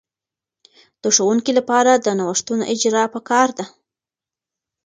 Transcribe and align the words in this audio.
د 1.01 1.03
ښوونکې 1.15 1.51
لپاره 1.59 1.91
د 1.95 2.07
نوښتونو 2.19 2.63
اجراء 2.73 3.07
په 3.13 3.19
کار 3.29 3.47
ده. 3.57 3.65